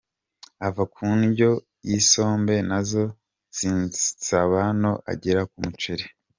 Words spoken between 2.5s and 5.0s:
nazo z’insabano